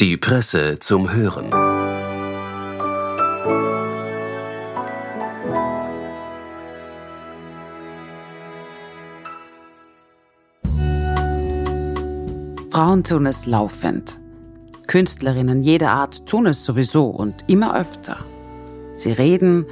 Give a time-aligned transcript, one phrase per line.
[0.00, 1.52] Die Presse zum Hören.
[12.72, 14.18] Frauen tun es laufend.
[14.88, 18.16] Künstlerinnen jeder Art tun es sowieso und immer öfter.
[18.94, 19.64] Sie reden,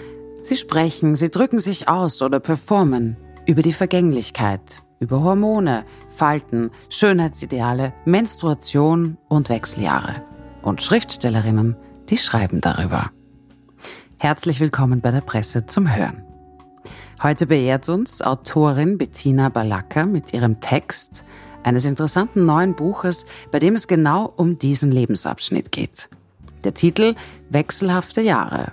[0.45, 3.17] sie sprechen, sie drücken sich aus oder performen
[3.47, 10.23] über die Vergänglichkeit, über Hormone, Falten, Schönheitsideale, Menstruation und Wechseljahre.
[10.63, 11.77] Und Schriftstellerinnen,
[12.09, 13.11] die schreiben darüber.
[14.19, 16.23] Herzlich willkommen bei der Presse zum Hören.
[17.21, 21.25] Heute beehrt uns Autorin Bettina Balaka mit ihrem Text
[21.65, 26.09] eines interessanten neuen Buches, bei dem es genau um diesen Lebensabschnitt geht.
[26.63, 27.17] Der Titel
[27.51, 28.73] Wechselhafte Jahre.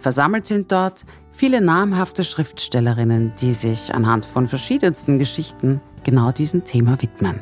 [0.00, 1.04] Versammelt sind dort
[1.38, 7.40] viele namhafte Schriftstellerinnen, die sich anhand von verschiedensten Geschichten genau diesem Thema widmen.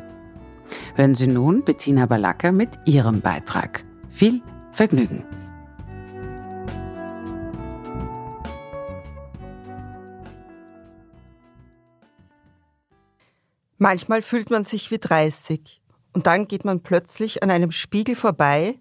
[0.96, 3.84] Hören Sie nun Bettina Balaka mit ihrem Beitrag.
[4.10, 5.24] Viel Vergnügen!
[13.79, 15.80] Manchmal fühlt man sich wie 30
[16.13, 18.79] und dann geht man plötzlich an einem Spiegel vorbei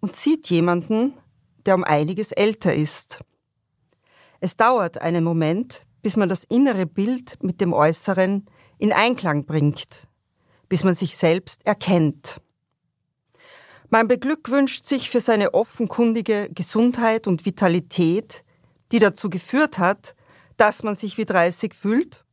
[0.00, 1.12] und sieht jemanden,
[1.66, 3.20] der um einiges älter ist.
[4.40, 8.46] Es dauert einen Moment, bis man das innere Bild mit dem Äußeren
[8.78, 10.06] in Einklang bringt,
[10.68, 12.40] bis man sich selbst erkennt.
[13.88, 18.44] Man beglückwünscht sich für seine offenkundige Gesundheit und Vitalität,
[18.92, 20.14] die dazu geführt hat,
[20.56, 22.24] dass man sich wie 30 fühlt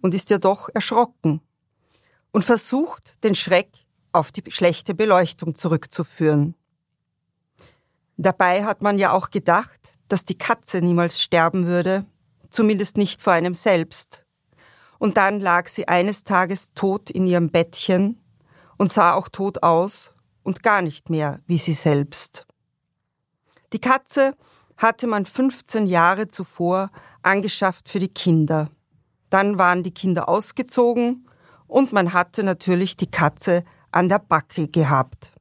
[0.00, 1.40] und ist ja doch erschrocken
[2.32, 3.70] und versucht, den Schreck
[4.12, 6.54] auf die schlechte Beleuchtung zurückzuführen.
[8.16, 12.04] Dabei hat man ja auch gedacht, dass die Katze niemals sterben würde,
[12.50, 14.26] zumindest nicht vor einem selbst.
[14.98, 18.20] Und dann lag sie eines Tages tot in ihrem Bettchen
[18.76, 22.46] und sah auch tot aus und gar nicht mehr wie sie selbst.
[23.72, 24.36] Die Katze
[24.76, 26.90] hatte man 15 Jahre zuvor
[27.22, 28.70] angeschafft für die Kinder.
[29.30, 31.26] Dann waren die Kinder ausgezogen
[31.66, 35.32] und man hatte natürlich die Katze an der Backe gehabt.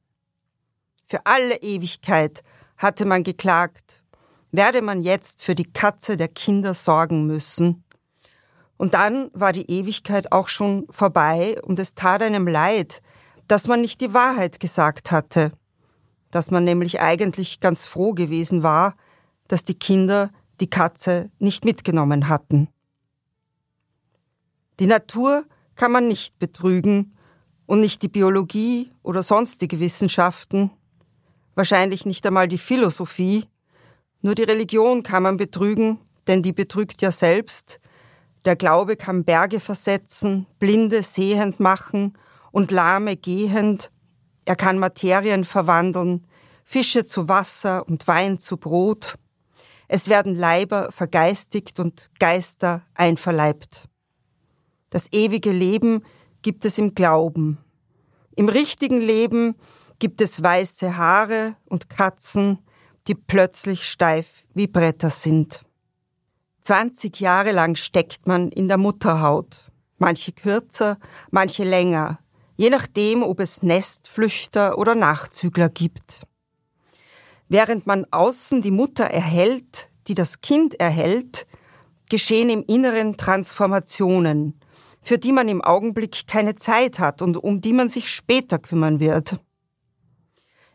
[1.10, 2.42] Für alle Ewigkeit
[2.78, 4.01] hatte man geklagt,
[4.52, 7.84] werde man jetzt für die Katze der Kinder sorgen müssen.
[8.78, 13.02] Und dann war die Ewigkeit auch schon vorbei und es tat einem leid,
[13.48, 15.52] dass man nicht die Wahrheit gesagt hatte,
[16.32, 18.96] dass man nämlich eigentlich ganz froh gewesen war,
[19.48, 22.70] dass die Kinder die Katze nicht mitgenommen hatten.
[24.80, 25.46] Die Natur
[25.76, 27.16] kann man nicht betrügen
[27.66, 30.72] und nicht die Biologie oder sonstige Wissenschaften,
[31.56, 33.46] wahrscheinlich nicht einmal die Philosophie,
[34.22, 37.80] nur die Religion kann man betrügen, denn die betrügt ja selbst.
[38.46, 42.14] Der Glaube kann Berge versetzen, Blinde sehend machen
[42.52, 43.92] und Lahme gehend.
[44.46, 46.26] Er kann Materien verwandeln,
[46.64, 49.16] Fische zu Wasser und Wein zu Brot.
[49.88, 53.88] Es werden Leiber vergeistigt und Geister einverleibt.
[54.90, 56.04] Das ewige Leben
[56.42, 57.58] gibt es im Glauben.
[58.36, 59.56] Im richtigen Leben
[60.00, 62.60] gibt es weiße Haare und Katzen,
[63.08, 65.64] die plötzlich steif wie Bretter sind.
[66.62, 70.98] 20 Jahre lang steckt man in der Mutterhaut, manche kürzer,
[71.32, 72.20] manche länger,
[72.56, 76.22] je nachdem, ob es Nestflüchter oder Nachzügler gibt.
[77.50, 81.48] Während man außen die Mutter erhält, die das Kind erhält,
[82.10, 84.60] geschehen im Inneren Transformationen,
[85.02, 89.00] für die man im Augenblick keine Zeit hat und um die man sich später kümmern
[89.00, 89.38] wird.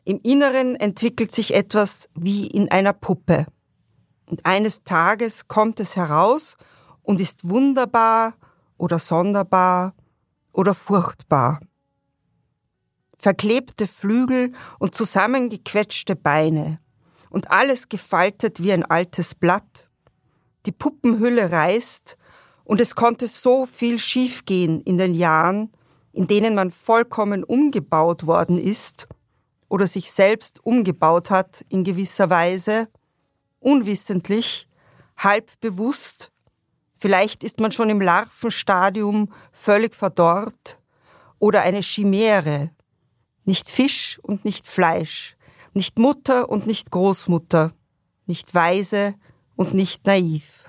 [0.08, 3.44] Im Inneren entwickelt sich etwas wie in einer Puppe.
[4.26, 6.56] Und eines Tages kommt es heraus
[7.02, 8.34] und ist wunderbar
[8.78, 9.96] oder sonderbar
[10.52, 11.58] oder furchtbar.
[13.18, 16.78] Verklebte Flügel und zusammengequetschte Beine
[17.28, 19.88] und alles gefaltet wie ein altes Blatt.
[20.66, 22.16] Die Puppenhülle reißt
[22.62, 25.72] und es konnte so viel schiefgehen in den Jahren,
[26.12, 29.08] in denen man vollkommen umgebaut worden ist
[29.68, 32.88] oder sich selbst umgebaut hat in gewisser Weise,
[33.60, 34.68] unwissentlich,
[35.16, 36.30] halb bewusst,
[36.98, 40.78] vielleicht ist man schon im Larvenstadium völlig verdorrt
[41.38, 42.70] oder eine Chimäre,
[43.44, 45.36] nicht Fisch und nicht Fleisch,
[45.72, 47.72] nicht Mutter und nicht Großmutter,
[48.26, 49.14] nicht weise
[49.56, 50.64] und nicht naiv.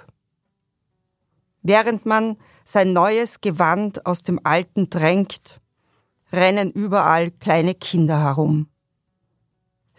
[1.61, 5.61] Während man sein neues Gewand aus dem alten drängt,
[6.31, 8.69] rennen überall kleine Kinder herum.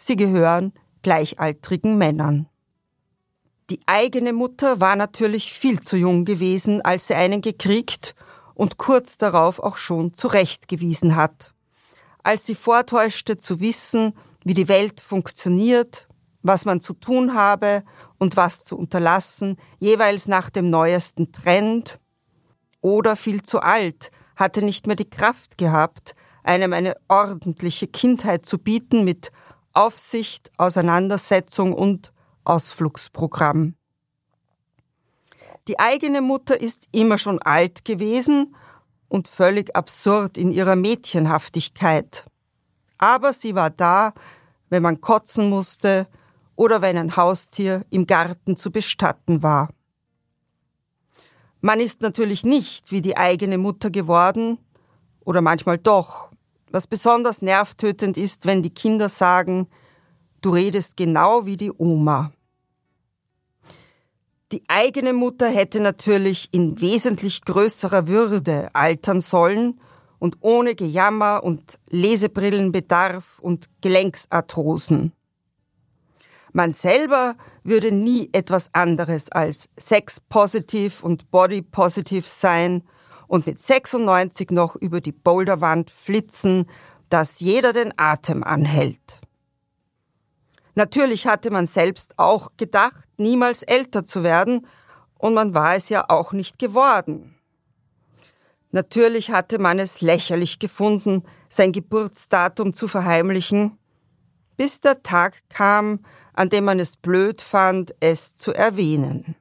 [0.00, 0.72] Sie gehören
[1.02, 2.46] gleichaltrigen Männern.
[3.68, 8.14] Die eigene Mutter war natürlich viel zu jung gewesen, als sie einen gekriegt
[8.54, 11.52] und kurz darauf auch schon zurechtgewiesen hat.
[12.22, 14.12] als sie vortäuschte zu wissen,
[14.44, 16.06] wie die Welt funktioniert,
[16.42, 17.84] was man zu tun habe
[18.18, 21.98] und was zu unterlassen, jeweils nach dem neuesten Trend,
[22.80, 28.58] oder viel zu alt, hatte nicht mehr die Kraft gehabt, einem eine ordentliche Kindheit zu
[28.58, 29.32] bieten mit
[29.78, 33.76] Aufsicht, Auseinandersetzung und Ausflugsprogramm.
[35.68, 38.56] Die eigene Mutter ist immer schon alt gewesen
[39.06, 42.24] und völlig absurd in ihrer Mädchenhaftigkeit.
[42.98, 44.14] Aber sie war da,
[44.68, 46.08] wenn man kotzen musste
[46.56, 49.68] oder wenn ein Haustier im Garten zu bestatten war.
[51.60, 54.58] Man ist natürlich nicht wie die eigene Mutter geworden,
[55.20, 56.32] oder manchmal doch,
[56.70, 59.68] was besonders nervtötend ist, wenn die Kinder sagen,
[60.40, 62.32] du redest genau wie die Oma.
[64.52, 69.78] Die eigene Mutter hätte natürlich in wesentlich größerer Würde altern sollen
[70.18, 75.12] und ohne Gejammer und Lesebrillenbedarf und Gelenksarthrosen.
[76.52, 82.82] Man selber würde nie etwas anderes als sex-positiv und body-positiv sein
[83.28, 86.66] und mit 96 noch über die Boulderwand flitzen,
[87.08, 89.20] dass jeder den Atem anhält.
[90.74, 94.66] Natürlich hatte man selbst auch gedacht, niemals älter zu werden,
[95.18, 97.34] und man war es ja auch nicht geworden.
[98.70, 103.76] Natürlich hatte man es lächerlich gefunden, sein Geburtsdatum zu verheimlichen,
[104.56, 106.04] bis der Tag kam,
[106.34, 109.34] an dem man es blöd fand, es zu erwähnen.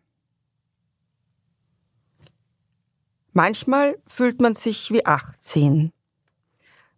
[3.38, 5.92] Manchmal fühlt man sich wie 18.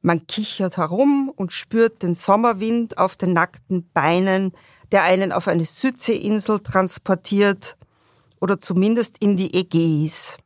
[0.02, 4.54] Man kichert herum und spürt den Sommerwind auf den nackten Beinen,
[4.94, 7.76] der einen auf eine Südseeinsel transportiert
[8.40, 10.38] oder zumindest in die Ägäis.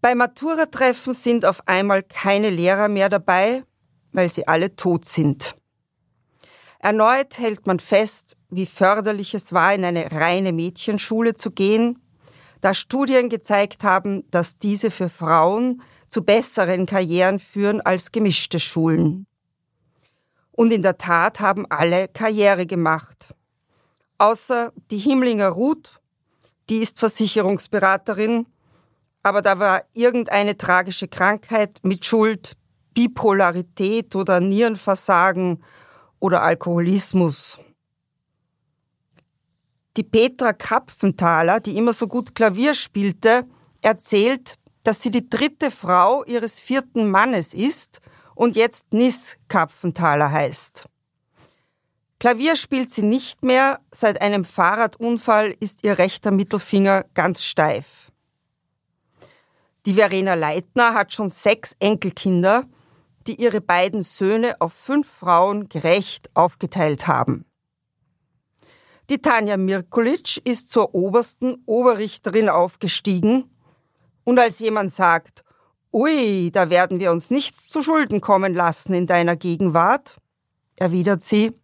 [0.00, 3.64] Bei Matura-Treffen sind auf einmal keine Lehrer mehr dabei,
[4.12, 5.56] weil sie alle tot sind.
[6.78, 11.98] Erneut hält man fest, wie förderlich es war, in eine reine Mädchenschule zu gehen,
[12.60, 19.26] da Studien gezeigt haben, dass diese für Frauen zu besseren Karrieren führen als gemischte Schulen.
[20.52, 23.34] Und in der Tat haben alle Karriere gemacht.
[24.18, 26.00] Außer die Himmlinger Ruth,
[26.68, 28.46] die ist Versicherungsberaterin,
[29.22, 32.56] aber da war irgendeine tragische Krankheit mit Schuld,
[32.94, 35.62] Bipolarität oder Nierenversagen
[36.18, 37.58] oder Alkoholismus.
[39.98, 43.48] Die Petra Kapfenthaler, die immer so gut Klavier spielte,
[43.82, 44.54] erzählt,
[44.84, 48.00] dass sie die dritte Frau ihres vierten Mannes ist
[48.36, 50.84] und jetzt Nis Kapfenthaler heißt.
[52.20, 58.12] Klavier spielt sie nicht mehr, seit einem Fahrradunfall ist ihr rechter Mittelfinger ganz steif.
[59.84, 62.66] Die Verena Leitner hat schon sechs Enkelkinder,
[63.26, 67.47] die ihre beiden Söhne auf fünf Frauen gerecht aufgeteilt haben.
[69.10, 73.50] Die Tanja Mirkulic ist zur obersten Oberrichterin aufgestiegen
[74.24, 75.44] und als jemand sagt,
[75.90, 80.18] ui, da werden wir uns nichts zu Schulden kommen lassen in deiner Gegenwart,
[80.76, 81.54] erwidert sie,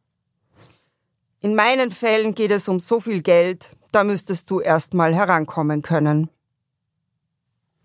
[1.41, 5.83] in meinen Fällen geht es um so viel Geld, da müsstest du erst mal herankommen
[5.83, 6.31] können.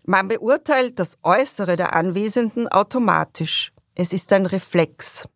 [0.04, 3.74] Man beurteilt das Äußere der Anwesenden automatisch.
[3.94, 5.28] Es ist ein Reflex.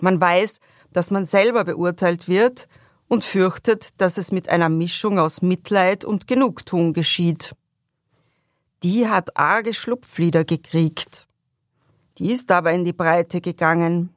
[0.00, 0.60] Man weiß,
[0.92, 2.68] dass man selber beurteilt wird
[3.10, 7.54] und fürchtet, dass es mit einer Mischung aus Mitleid und Genugtuung geschieht
[8.82, 11.26] die hat arge Schlupflieder gekriegt.
[12.18, 14.14] Die ist aber in die Breite gegangen.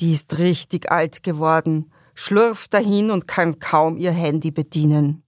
[0.00, 5.22] Die ist richtig alt geworden, schlurft dahin und kann kaum ihr Handy bedienen.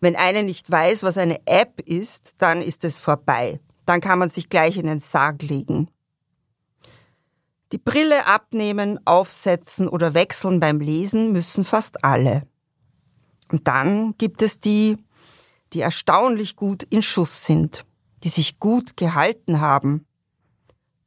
[0.00, 3.60] Wenn eine nicht weiß, was eine App ist, dann ist es vorbei.
[3.86, 5.88] Dann kann man sich gleich in den Sarg legen.
[7.74, 12.46] Die Brille abnehmen, aufsetzen oder wechseln beim Lesen müssen fast alle.
[13.50, 14.96] Und dann gibt es die,
[15.72, 17.84] die erstaunlich gut in Schuss sind,
[18.22, 20.06] die sich gut gehalten haben,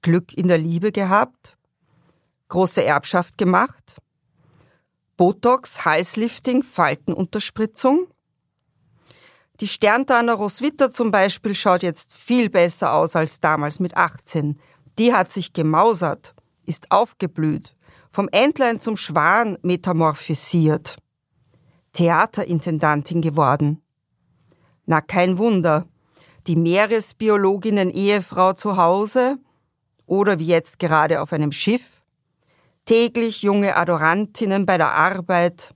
[0.02, 1.58] Glück in der Liebe gehabt,
[2.50, 3.96] große Erbschaft gemacht,
[5.16, 8.08] Botox, Halslifting, Faltenunterspritzung.
[9.62, 14.60] Die Sterntanner Roswitha zum Beispiel schaut jetzt viel besser aus als damals mit 18.
[15.00, 16.34] Die hat sich gemausert,
[16.68, 17.76] ist aufgeblüht,
[18.12, 20.98] vom Entlein zum Schwan metamorphisiert,
[21.94, 23.82] Theaterintendantin geworden.
[24.86, 25.86] Na, kein Wunder.
[26.46, 29.38] Die Meeresbiologinnen Ehefrau zu Hause
[30.06, 31.84] oder wie jetzt gerade auf einem Schiff,
[32.86, 35.72] täglich junge Adorantinnen bei der Arbeit,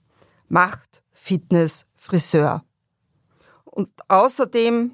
[0.47, 2.63] Macht, Fitness, Friseur.
[3.65, 4.91] Und außerdem,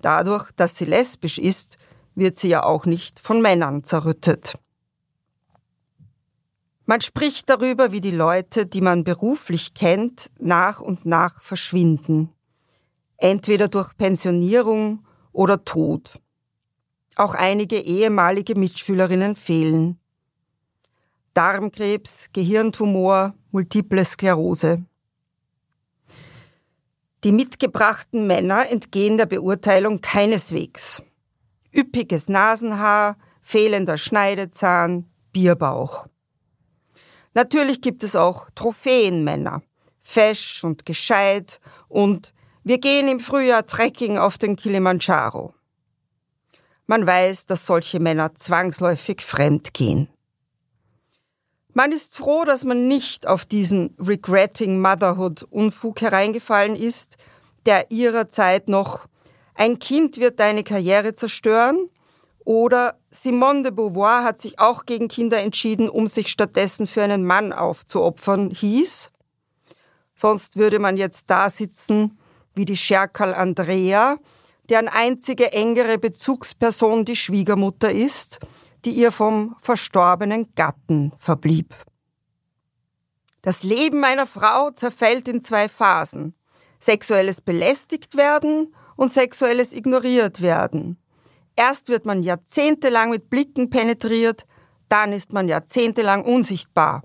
[0.00, 1.78] dadurch, dass sie lesbisch ist,
[2.14, 4.58] wird sie ja auch nicht von Männern zerrüttet.
[6.86, 12.30] Man spricht darüber, wie die Leute, die man beruflich kennt, nach und nach verschwinden.
[13.16, 16.20] Entweder durch Pensionierung oder Tod.
[17.16, 19.98] Auch einige ehemalige Mitschülerinnen fehlen.
[21.32, 24.84] Darmkrebs, Gehirntumor, multiple Sklerose.
[27.24, 31.02] Die mitgebrachten Männer entgehen der Beurteilung keineswegs.
[31.74, 36.06] Üppiges Nasenhaar, fehlender Schneidezahn, Bierbauch.
[37.34, 39.62] Natürlich gibt es auch Trophäenmänner,
[40.02, 45.52] fesch und gescheit und wir gehen im Frühjahr Trekking auf den Kilimanjaro.
[46.86, 50.08] Man weiß, dass solche Männer zwangsläufig fremd gehen.
[51.72, 57.16] Man ist froh, dass man nicht auf diesen Regretting Motherhood Unfug hereingefallen ist,
[57.66, 59.06] der ihrer Zeit noch
[59.54, 61.88] ein Kind wird deine Karriere zerstören
[62.44, 67.24] oder Simone de Beauvoir hat sich auch gegen Kinder entschieden, um sich stattdessen für einen
[67.24, 69.10] Mann aufzuopfern, hieß.
[70.14, 72.18] Sonst würde man jetzt da sitzen
[72.54, 74.18] wie die Scherkerl Andrea,
[74.68, 78.38] deren einzige engere Bezugsperson die Schwiegermutter ist,
[78.84, 81.74] die ihr vom verstorbenen Gatten verblieb.
[83.42, 86.34] Das Leben einer Frau zerfällt in zwei Phasen.
[86.80, 90.98] Sexuelles belästigt werden und sexuelles ignoriert werden.
[91.56, 94.46] Erst wird man jahrzehntelang mit Blicken penetriert,
[94.88, 97.02] dann ist man jahrzehntelang unsichtbar.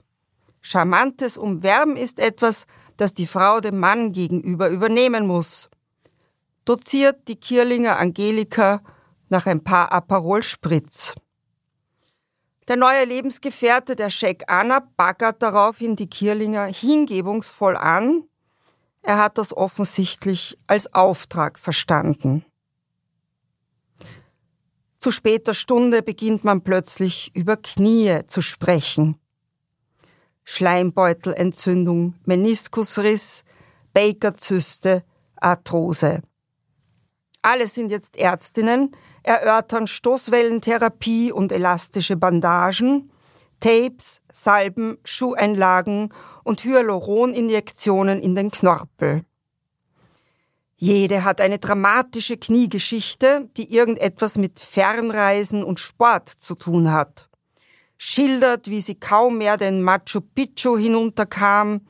[0.61, 2.65] Charmantes Umwerben ist etwas,
[2.97, 5.69] das die Frau dem Mann gegenüber übernehmen muss.
[6.65, 8.81] Doziert die Kierlinger Angelika
[9.29, 11.15] nach ein paar Aperol Spritz.
[12.67, 18.25] Der neue Lebensgefährte der Scheck Anna baggert daraufhin die Kierlinger hingebungsvoll an.
[19.01, 22.45] Er hat das offensichtlich als Auftrag verstanden.
[24.99, 29.15] Zu später Stunde beginnt man plötzlich über Knie zu sprechen.
[30.43, 33.43] Schleimbeutelentzündung, Meniskusriss,
[33.93, 35.03] Bakerzyste,
[35.37, 36.21] Arthrose.
[37.41, 43.11] Alle sind jetzt Ärztinnen, erörtern Stoßwellentherapie und elastische Bandagen,
[43.61, 46.13] Tapes, Salben, Schuheinlagen
[46.43, 49.23] und Hyaluroninjektionen in den Knorpel.
[50.81, 57.29] Jede hat eine dramatische Kniegeschichte, die irgendetwas mit Fernreisen und Sport zu tun hat.
[57.97, 61.81] Schildert, wie sie kaum mehr den Machu Picchu hinunterkam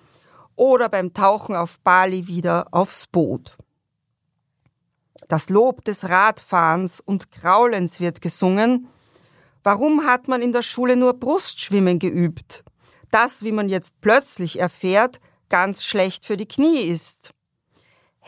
[0.56, 3.58] oder beim Tauchen auf Bali wieder aufs Boot.
[5.28, 8.88] Das Lob des Radfahrens und Kraulens wird gesungen.
[9.62, 12.64] Warum hat man in der Schule nur Brustschwimmen geübt?
[13.12, 17.36] Das, wie man jetzt plötzlich erfährt, ganz schlecht für die Knie ist.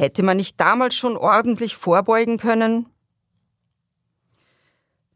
[0.02, 2.88] Hätte man nicht damals schon ordentlich vorbeugen können?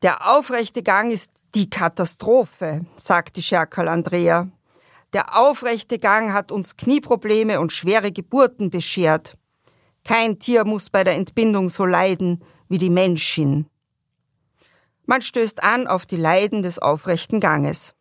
[0.04, 4.48] Der aufrechte Gang ist die Katastrophe, sagt die Scherkerl Andrea.
[5.14, 9.40] Der aufrechte Gang hat uns Knieprobleme und schwere Geburten beschert.
[10.04, 13.66] Kein Tier muss bei der Entbindung so leiden wie die Menschin.
[15.08, 17.96] Man stößt an auf die Leiden des aufrechten Ganges.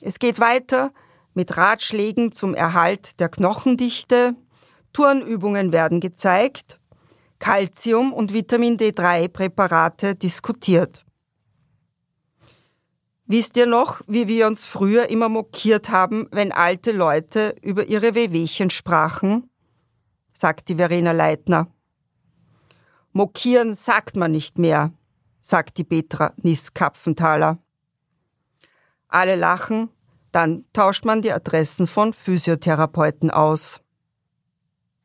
[0.00, 0.92] Es geht weiter
[1.34, 4.34] mit Ratschlägen zum Erhalt der Knochendichte,
[4.92, 6.80] Turnübungen werden gezeigt,
[7.38, 11.04] Calcium- und Vitamin D3-Präparate diskutiert.
[13.26, 18.14] Wisst ihr noch, wie wir uns früher immer mokiert haben, wenn alte Leute über ihre
[18.14, 19.48] Wehwehchen sprachen?
[20.32, 21.68] sagt die Verena Leitner.
[23.12, 24.92] Mokieren sagt man nicht mehr,
[25.40, 27.58] sagt die Petra Nis-Kapfenthaler.
[29.08, 29.90] Alle lachen,
[30.32, 33.80] dann tauscht man die Adressen von Physiotherapeuten aus.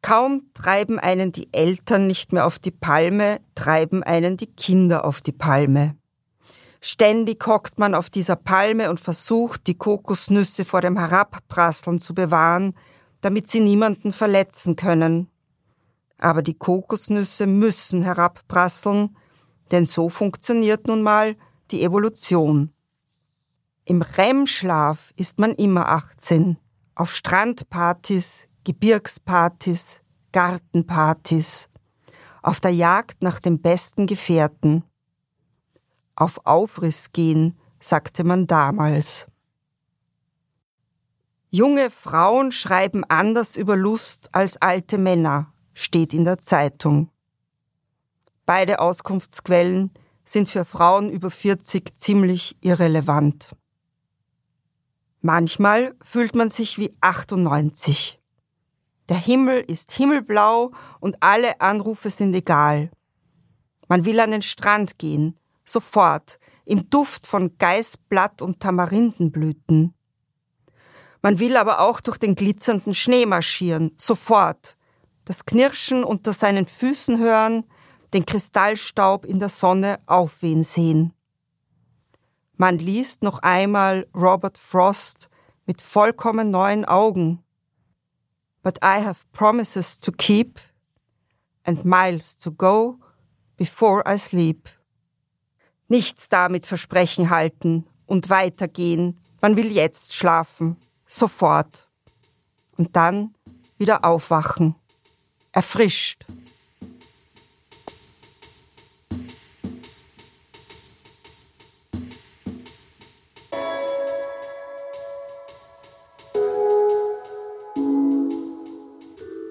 [0.05, 5.19] Kaum treiben einen die Eltern nicht mehr auf die Palme, treiben einen die Kinder auf
[5.19, 5.97] die Palme.
[6.79, 12.75] Ständig hockt man auf dieser Palme und versucht, die Kokosnüsse vor dem Herabprasseln zu bewahren,
[13.21, 15.27] damit sie niemanden verletzen können.
[16.19, 19.17] Aber die Kokosnüsse müssen herabprasseln,
[19.71, 21.35] denn so funktioniert nun mal
[21.71, 22.71] die Evolution.
[23.85, 26.57] Im REM-Schlaf ist man immer 18,
[26.93, 31.69] auf Strandpartys, Gebirgspartys, Gartenpartys,
[32.41, 34.84] auf der Jagd nach dem besten Gefährten.
[36.15, 39.27] Auf Aufriss gehen, sagte man damals.
[41.51, 47.12] Junge Frauen schreiben anders über Lust als alte Männer, steht in der Zeitung.
[48.48, 49.91] Beide Auskunftsquellen
[50.24, 53.55] sind für Frauen über 40 ziemlich irrelevant.
[55.22, 58.19] Manchmal fühlt man sich wie 98.
[59.09, 62.91] Der Himmel ist himmelblau und alle Anrufe sind egal.
[63.88, 69.93] Man will an den Strand gehen, sofort, im Duft von Geißblatt und Tamarindenblüten.
[71.21, 74.77] Man will aber auch durch den glitzernden Schnee marschieren, sofort,
[75.25, 77.65] das Knirschen unter seinen Füßen hören,
[78.13, 81.13] den Kristallstaub in der Sonne aufwehen sehen.
[82.57, 85.29] Man liest noch einmal Robert Frost
[85.65, 87.43] mit vollkommen neuen Augen.
[88.65, 90.60] But I have promises to keep
[91.67, 92.98] and miles to go
[93.57, 94.67] before I sleep.
[95.88, 99.22] Nichts damit Versprechen halten und weitergehen.
[99.39, 101.88] Man will jetzt schlafen, sofort.
[102.75, 103.36] Und dann
[103.77, 104.74] wieder aufwachen,
[105.51, 106.25] erfrischt.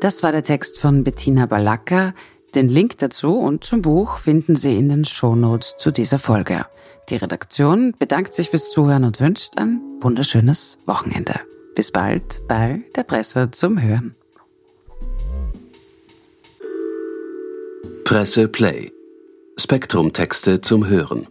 [0.04, 2.12] Das war der Text von Bettina Balacca.
[2.54, 6.66] Den Link dazu und zum Buch finden Sie in den Shownotes zu dieser Folge.
[7.08, 11.40] Die Redaktion bedankt sich fürs Zuhören und wünscht ein wunderschönes Wochenende.
[11.74, 14.14] Bis bald bei der Presse zum Hören.
[18.04, 18.92] Presse Play.
[19.56, 21.28] Spektrum Texte zum Hören.